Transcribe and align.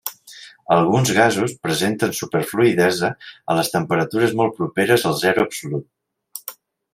Alguns 0.75 1.09
gasos 1.17 1.51
presenten 1.65 2.15
superfluïdesa 2.19 3.11
a 3.57 3.59
temperatures 3.75 4.35
molt 4.41 4.57
properes 4.63 5.07
al 5.11 5.17
zero 5.21 5.47
absolut. 5.51 6.57